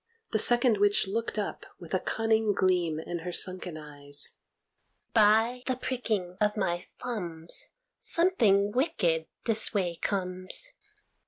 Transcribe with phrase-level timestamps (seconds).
[0.31, 4.39] The second witch looked up with a cunning gleam in her sunken eyes.
[5.13, 7.67] "By the pricking of my thumbs,
[7.99, 10.73] Something wicked this way comes.